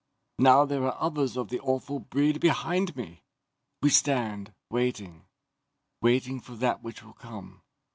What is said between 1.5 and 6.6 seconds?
awful breed behind me. We stand, waiting, waiting for